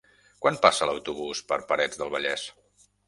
[0.45, 2.47] Quan passa l'autobús per Parets del Vallès?